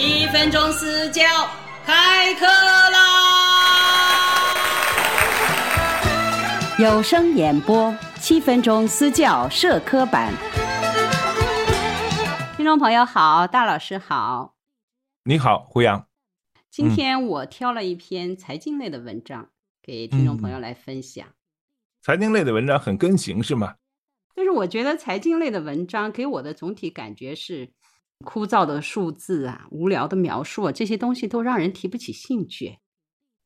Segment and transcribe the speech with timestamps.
[0.00, 1.24] 七分钟私教
[1.84, 2.94] 开课啦！
[6.78, 10.32] 有声演播七分钟私教社科版，
[12.56, 14.54] 听众朋友好，大老师好，
[15.24, 16.06] 你好，胡杨。
[16.70, 19.48] 今天我挑了一篇财经类的文章
[19.82, 21.26] 给听众朋友来分享。
[22.00, 23.74] 财经类的文章很跟行是吗？
[24.36, 27.72] 但是我觉得财经类的文章给我的总体感觉是
[28.24, 32.78] 枯燥的数字啊，无聊的描述啊，这些东西都让人提不起兴趣。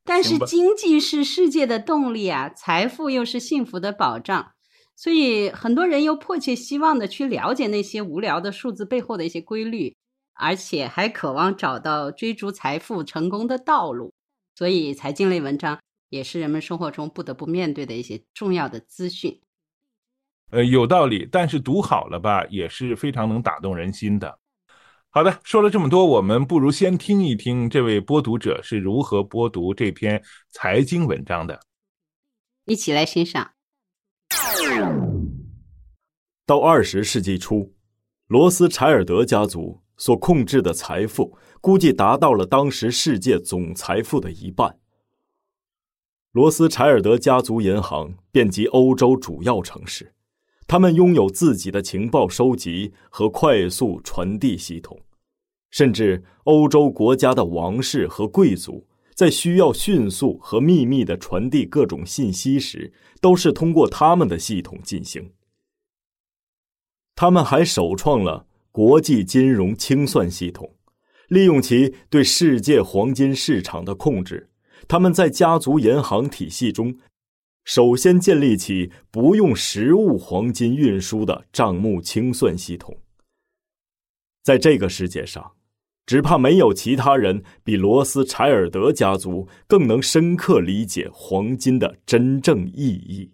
[0.04, 4.52] 但是经济是世界的动力啊，财富又是幸福的保障，
[4.96, 9.94] 所以很多人又迫切希望的去了解那些无聊的数字背后的一些规律。
[10.34, 14.14] 而且还渴望找到追逐财富成功的道路，
[14.56, 19.40] 所以财经类文章也是人们生活中不得不面对的一些重要的资讯。
[20.50, 24.38] 呃，有道理，但是读好了吧，也是非常能打动人心的。
[25.14, 31.60] 好的，说了这么多，我们不如先听一听这位播读者是如何播读这篇财经文章的。
[32.64, 33.52] 一起来欣赏。
[36.46, 37.74] 到二十世纪初，
[38.26, 39.82] 罗斯柴尔德家族。
[39.98, 44.80] 所控制的财富估计达到了当时世界总财富的一半。
[46.32, 50.12] 罗斯柴尔德家族银行遍及欧洲主要城市，
[50.72, 54.98] 他们拥有自己的情报收集和快速传递系统，
[55.70, 65.32] 甚至欧洲国家的王室和贵族在需要迅速和秘密的传递各种信息时，都是通过他们的系统进行。
[67.14, 68.46] 他们还首创了。
[68.70, 70.76] 国际金融清算系统，
[71.28, 74.48] 利用其对世界黄金市场的控制，
[74.88, 76.96] 他们在家族银行体系中，
[77.64, 82.96] 首先建立起不用实物黄金运输的账目清算系统。
[84.42, 85.52] 在这个世界上，
[86.06, 93.30] 只怕没有其他人比罗斯柴尔德家族更能深刻理解黄金的真正意义。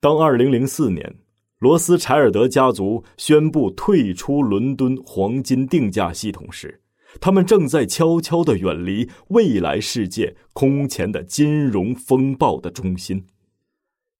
[0.00, 1.16] 当二零零四年。
[1.60, 6.80] 罗斯柴尔德家族宣布退出伦敦黄金定价系统时，
[7.18, 13.26] 他们正在悄悄地远离未来世界空前的金融风暴的中心，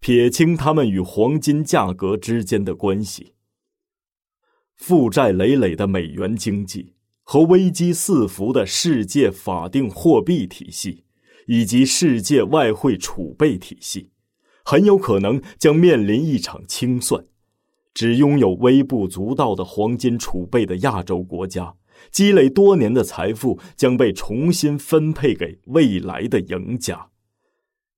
[0.00, 3.34] 撇清他们与黄金价格之间的关系。
[4.74, 11.04] 负债累累的美元经济和危机四伏的世界法定货币体系，
[11.46, 14.10] 以及世界外汇储备体系，
[14.64, 17.26] 很有可能将面临一场清算。
[17.92, 21.74] 只拥有微不足道的黄金储备的亚洲国家，
[22.10, 27.08] 积累多年的财富将被重新分配给未来的赢家。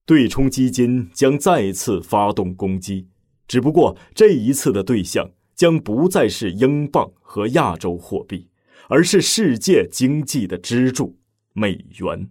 [0.05, 3.09] 对冲基金将再次发动攻击，
[3.47, 8.49] 只不过这一次的对象将不再是英镑和亚洲货币，
[8.89, 11.19] 而是世界经济的支柱——
[11.55, 12.31] 美元。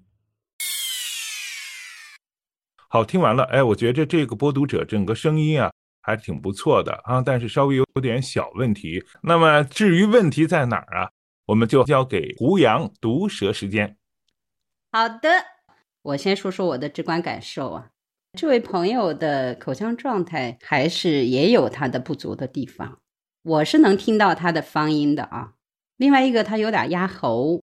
[2.90, 5.72] 好，听完了，哎，我觉着这个播读者整个声音啊。
[6.04, 9.04] 还挺不错的啊，但是稍微有点小问题。
[9.22, 11.12] 那么至于问题在哪儿啊，
[11.48, 13.98] 我们就交给胡杨毒舌时间。
[14.92, 15.30] 好的，
[16.02, 17.90] 我先说说我的直观感受啊。
[18.38, 23.00] 这位朋友的口腔状态还是也有他的不足的地方，
[23.44, 25.54] 我是能听到他的方音的啊。
[25.98, 27.62] 另外一个，他有点压喉，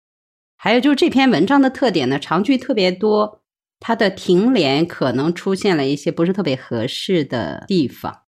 [0.56, 3.42] 还有就是这篇文章的特点呢，长句特别多，
[3.78, 8.23] 他的停连可能出现了一些不是特别合适的地方。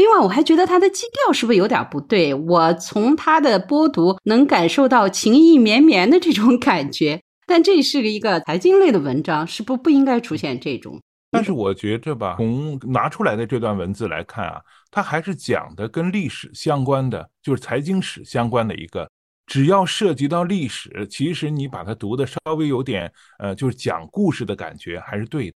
[0.00, 2.32] 另外，我还觉得他的基调是不是有点不对？
[2.32, 10.98] 我从他的播读能感受到情意绵绵的这种感觉， 但这是一个财经类的文章，是不不应该出现这种。
[11.30, 14.58] 但是我觉着吧，从拿出来的这段文字来看啊，
[14.90, 19.06] 它还是讲的跟历史相关的，就是财经史相关的一个。
[19.46, 25.56] 只要涉及到历史，其实你把它读的稍微有点呃，就是讲故事的感觉，还是对的。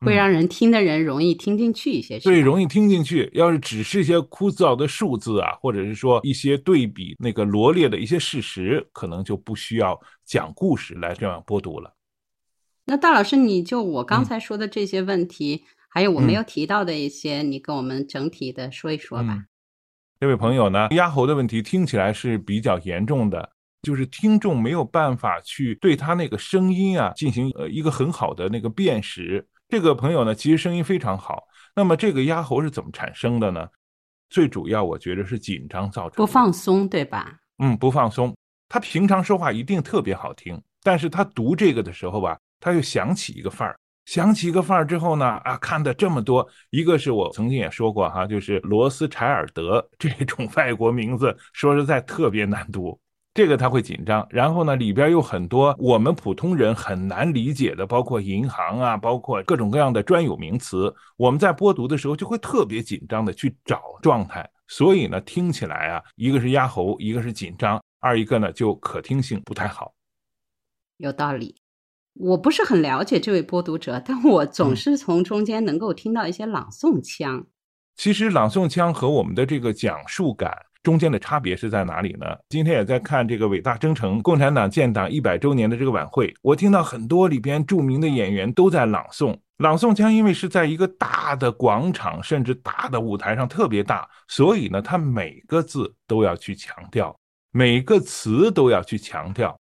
[0.00, 3.30] 会让人听的人容易听进去一些，对，容易听进去。
[3.32, 11.94] 要是只是一些枯燥的数字啊，或者是说一些对比那个罗列的一些事实，可能就不需要讲故事来这样播读了。
[12.84, 19.46] 那大老师，你就我刚才说的这些问题，还有我没有提到的一些，你跟我们整体的说一说吧。
[20.20, 29.46] 这位朋友呢，压喉的问题听起来是比较严重的，就是听众没有办法去对他那个声音啊进行呃一个很好的那个辨识。
[29.68, 31.44] 这个朋友呢，其实声音非常好。
[31.74, 33.66] 那么这个压喉是怎么产生的呢？
[34.30, 36.16] 最主要我觉得是紧张造成。
[36.16, 37.38] 不放松，对吧？
[37.58, 38.34] 嗯，不放松。
[38.68, 52.98] 他平常说话一定特别好听，但是他读这个的时候吧，他又想起一个范儿，想起一个范儿之后呢，啊，看的这么多，一个是我曾经也说过哈，就是罗斯柴尔德这种 外国名字，说实在特别难读。
[53.34, 54.26] 这个他会紧张。
[54.30, 60.94] 然后呢，里边有很多我们普通人很难理解的，包括银行啊，包括各种各样的专有名词。
[61.16, 69.92] 我们在播读的时候就会特别紧张的去找状态，所以呢，听起来啊，一个是压喉，一个是紧张，二一个呢就可听性不太好。
[70.98, 71.56] 有道理。
[72.16, 77.44] 我不是很了解这位播读者，但我总是从中间能够听到一些朗诵腔。
[77.96, 82.26] 其实朗诵腔和我们的这个讲述感中间的差别是在哪里呢？
[82.50, 89.36] 今天也在看这个伟大征程共产党建党一百周年的这个晚会，我听到很多里边著名的演员都在朗诵。
[89.56, 97.16] 朗诵腔因为是在一个大的广场甚至大的舞台上特别大，所以呢，他每个字都要去强调，
[97.50, 99.58] 每个词都要去强调。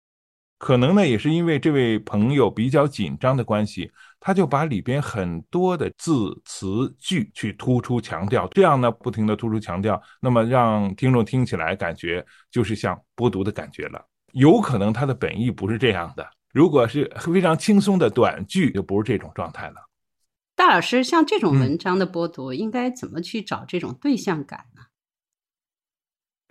[0.62, 14.00] 可能呢，也是因为这位朋友比较紧张的关系，他就把里边很多的字词句去突出强调，这样呢，不停的突出强调，那么让听众听起来感觉就是像播读的感觉了。
[14.34, 16.24] 有可能他的本意不是这样的，
[16.54, 19.74] 如果是非常轻松的短句，就不是这种状态了。
[20.54, 24.82] 大老师，像这种文章的播读，应该怎么去找这种对象感呢？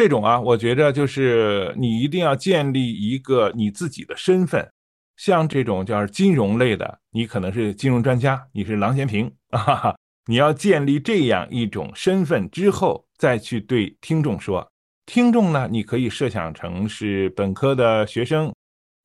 [0.01, 4.67] 这种啊，我觉着就是你一定要建立一个你自己的身份，
[5.15, 9.93] 像这种叫金融类的，你可能是金融专家，你是郎咸平 啊，
[10.25, 14.67] 你要建立这样一种身份之后，再去对听众说。
[15.05, 18.51] 听众呢，你可以设想成是本科的学生、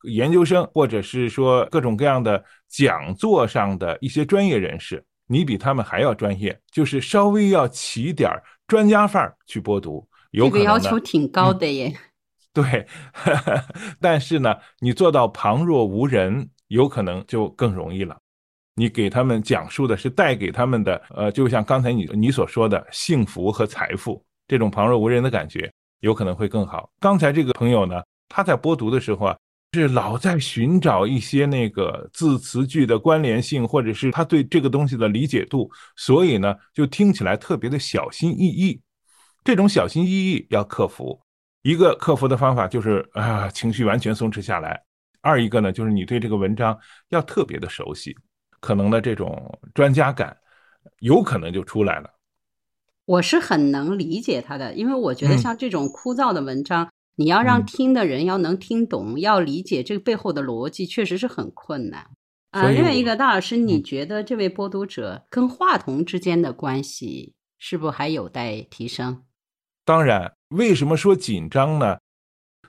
[0.08, 8.31] 研究生，或者是说各种各样的讲座上的一些专业人士，你比他们还要专业，就是稍微要起点
[8.66, 10.08] 专家范儿去播读。
[10.44, 11.97] 这个要求挺高的耶。
[12.53, 12.87] 对，
[14.00, 18.17] 但是呢，你做到旁若无人，有可能就更容易了。
[18.75, 26.91] 你给他们讲述的是带给他们的，呃，就像刚才你你所说的幸福和财富，这种旁若无人的感觉，有可能会更好。
[27.00, 29.37] 刚才这个朋友呢，他在播读的时候啊，
[29.73, 38.81] 是老在寻找一些那个字词句的关联性，或者是他对这个东西的理解度，所以呢，就听起来特别的小心翼翼。
[39.46, 41.20] 这种小心翼翼要克服，
[41.62, 44.75] 一个克服的方法就是啊，情绪完全松弛下来；
[45.22, 46.76] 二一个呢，就是你对这个文章
[47.10, 48.12] 要特别的熟悉，
[48.58, 50.37] 可能的这种专家感，
[50.98, 52.10] 有可能就出来了。
[53.04, 62.10] 我是很能理解他的，因为我觉得像这种枯燥的文章，你要让听的人要能听懂，要理解这个背后的逻辑，确实是很困难
[62.50, 62.69] 啊。
[62.69, 69.22] 另外一个大老师，你觉得这位播读者跟话筒之间的关系是不是还有待提升？
[69.87, 71.97] 当然，为什么说紧张呢？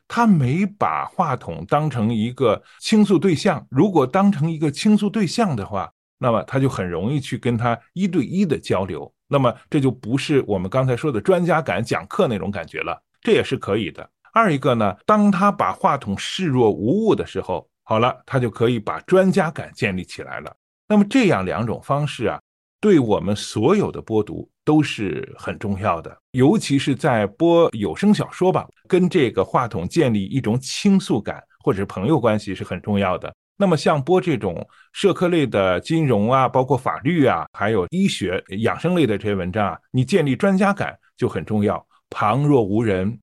[0.07, 3.65] 他没把话筒当成一个倾诉对象。
[3.71, 9.11] 如果当成一个倾诉对象的话，那么他就很容易去跟他一对一的交流。
[9.27, 13.01] 那么这就不是我们刚才说的专家感讲课那种感觉了。
[13.19, 14.07] 这也是可以的。
[14.31, 20.55] 二一个呢，当他把话筒视若无物的时候，好了，他就可以把专家感建立起来了。
[20.87, 22.39] 那么这样两种方式啊，
[22.79, 24.49] 对我们所有的播读。
[24.67, 33.33] 都是很重要的，尤其是在播有声小说吧，跟这个话筒建立一种倾诉感或者是朋友关系是很重要的。
[33.57, 41.81] 那么像播这种社科类的金融啊，包括法律啊，还有医学养生类的这些文章啊，你建立专家感就很重要。
[42.09, 43.17] 旁若无人，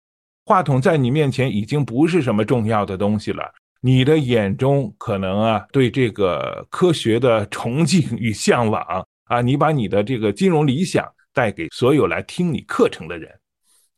[0.46, 11.06] 话筒在你面前已经不是什么重要的东西了，你的眼中可能啊对这个科学的崇敬与向往啊，你把你的这个金融理想。
[11.36, 13.28] 带给所有来听你课程的人，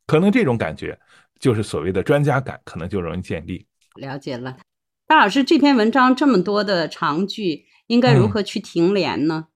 [0.07, 0.99] 可能这种感觉
[1.39, 3.63] 就是所谓的专家感，可能就容易建立。
[3.93, 4.57] 了解了，
[5.05, 9.49] 大老师，这篇文章这么多的长句，应该如何去停连呢？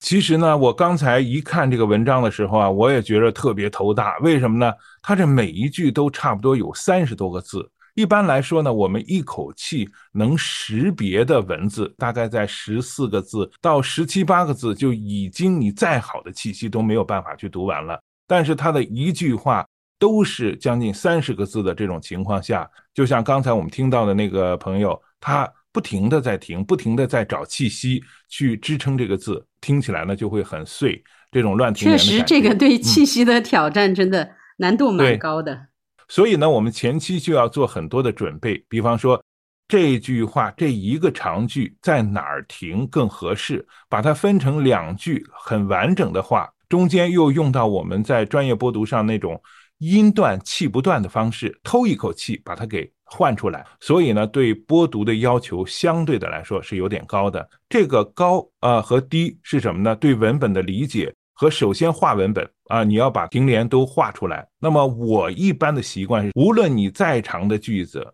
[0.00, 4.16] 其实呢，我刚才一看这个文章的时候啊，我也觉得特别头大。
[4.20, 4.72] 为什么呢？
[5.02, 7.70] 它这每一句都差不多有三十多个字。
[7.96, 17.98] 一般来说呢，我们一口气能识别的文字大概在十四个字到十七八个字，就已经你再好的气息都没有办法去读完了。
[18.26, 19.66] 但是他的一句话
[19.98, 31.90] 都是将近三十个字的这种情况下，就像刚才我们听到的那个朋友，他不停的在停，不停的在找气息去支撑这个字，听起来呢就会很碎，这种乱停。
[31.90, 35.68] 确实，这个对气息的挑战真的难度蛮高的。
[36.08, 39.22] 所以呢，我们前期就要做很多的准备，比方说
[39.68, 49.40] 这句话这一个长句在哪儿停更合适，把它分成两句很完整的话，中间又用到我们在专业播读上那种
[49.78, 53.66] 音断气不断的方式，偷一口气把它给换出来。
[53.80, 57.48] 所以呢，对播读的要求相对的来说是有点高的。
[57.68, 59.96] 这个高啊和低是什么呢？
[59.96, 64.48] 对文本的理解和首先画文本啊，你要把停连都画出来。
[64.58, 68.04] 那么我一般的习惯是，无论你再长的句子，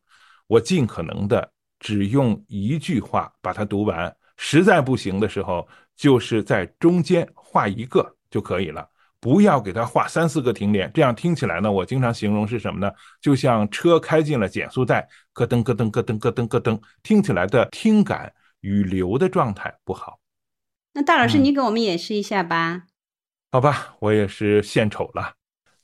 [0.48, 1.48] 我尽可能的
[1.78, 4.14] 只用一句话把它读完。
[4.36, 8.84] 实在不行的时候，就是在中间画一个就可以了，
[9.20, 10.90] 不要给它画三四个停连。
[10.92, 12.90] 这样听起来呢，我经常形容是什么呢？
[13.20, 20.18] 就像车开进了减速带，咯噔咯噔咯噔咯噔咯噔，听起来的听感与流的状态不好。
[20.94, 22.86] 那大老师，你给我们演示一下吧。
[23.54, 25.34] 好吧，我也是献丑了。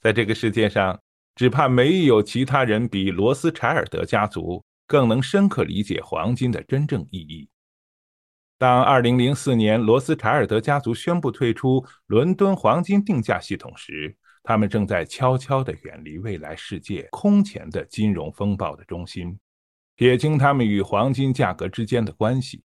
[0.00, 0.98] 在这个世界上，
[1.34, 7.46] 只怕没有其他人比罗斯柴尔德家族更能深刻理解黄金的真正意义。
[8.56, 19.38] 当2004年罗斯柴尔德家族宣布退出伦敦黄金定价系统时，他们正在悄悄地远离未来世界空前的金融风暴的中心，
[19.94, 22.62] 撇清他们与黄金价格之间的关系。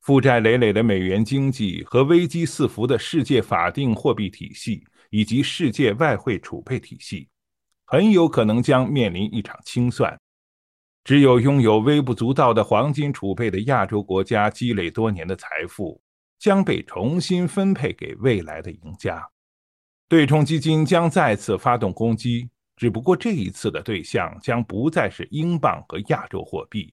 [0.00, 7.28] 负债累累的美元经济和危机四伏的世界法定货币体系以及世界外汇储备体系，
[7.84, 10.18] 很有可能将面临一场清算。
[11.04, 16.00] 只有拥有微不足道的黄金储备的亚洲国家积累多年的财富，
[16.38, 19.22] 将被重新分配给未来的赢家。
[20.08, 26.92] 对冲基金将再次发动攻击，只不过这一次的对象将不再是英镑和亚洲货币，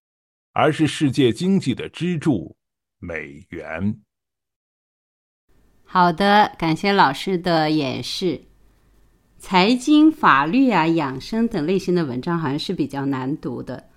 [0.52, 2.57] 而是世界经济的支柱。
[3.00, 4.02] 美元。
[5.84, 8.42] 好的，感谢老师的演示。
[9.40, 13.88] 财经、法律啊、养生等类型的文章好像是比较难读的。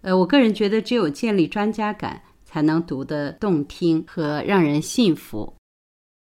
[0.00, 5.54] 呃，我个人觉得，只有建立专家感，才能读得动听和让人信服。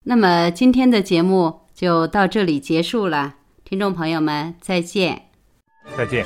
[0.04, 5.30] 那么，今天的节目就到这里结束了，听众朋友们，再见。
[5.96, 6.26] 再见。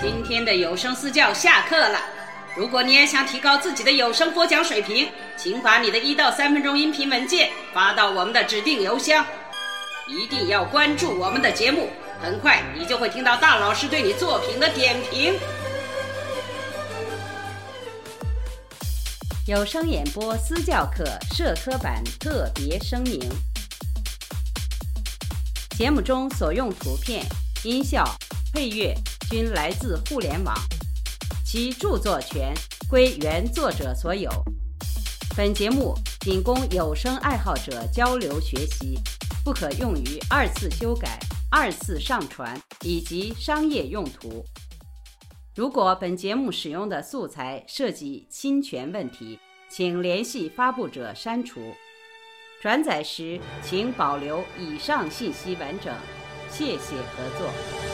[0.00, 2.13] 今天的有声私教下课了。
[2.56, 9.26] 如果你也想提高自己的有声播讲水平，请把你的一到三分钟音频文件发到我们的指定邮箱。
[10.06, 11.88] 一定要关注我们的节目，
[12.22, 15.34] 很快你就会听到大老师对你作品的点评。
[19.46, 23.18] 有声演播私教课社科版特别声明：
[25.76, 27.26] 节目中所用图片、
[27.64, 28.04] 音效、
[28.52, 28.94] 配乐
[29.28, 30.54] 均来自互联网。
[31.54, 32.52] 其著作权
[32.90, 34.28] 归原作者所有。
[35.36, 38.98] 本节目仅供有声爱好者交流学习，
[39.44, 41.16] 不可用于二次修改、
[41.52, 44.44] 二次上传以及商业用途。
[45.54, 49.38] 如果本节目使用的素材涉及侵权问题，
[49.70, 51.72] 请联系发布者删除。
[52.60, 55.94] 转载时请保留以上信息完整。
[56.50, 57.93] 谢谢合作。